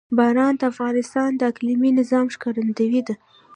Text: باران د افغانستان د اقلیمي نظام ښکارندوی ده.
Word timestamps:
باران 0.17 0.53
د 0.59 0.61
افغانستان 0.71 1.29
د 1.35 1.41
اقلیمي 1.51 1.91
نظام 1.99 2.25
ښکارندوی 2.35 3.01
ده. 3.07 3.15